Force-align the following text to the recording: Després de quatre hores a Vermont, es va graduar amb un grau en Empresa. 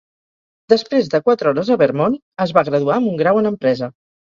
Després 0.73 1.11
de 1.15 1.19
quatre 1.27 1.51
hores 1.51 1.69
a 1.77 1.77
Vermont, 1.83 2.17
es 2.47 2.57
va 2.61 2.65
graduar 2.73 2.99
amb 2.99 3.13
un 3.15 3.23
grau 3.23 3.45
en 3.45 3.53
Empresa. 3.55 3.95